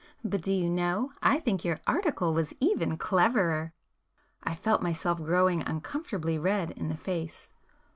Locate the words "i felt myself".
4.43-5.19